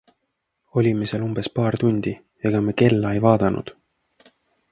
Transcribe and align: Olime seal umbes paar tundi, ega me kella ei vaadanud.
Olime 0.81 1.05
seal 1.09 1.25
umbes 1.27 1.49
paar 1.59 1.75
tundi, 1.83 2.13
ega 2.51 2.63
me 2.65 2.73
kella 2.79 3.09
ei 3.13 3.23
vaadanud. 3.27 3.67